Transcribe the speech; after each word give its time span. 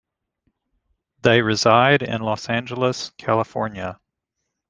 They 1.21 1.43
reside 1.43 2.01
in 2.01 2.21
Los 2.23 2.49
Angeles, 2.49 3.11
California. 3.19 3.99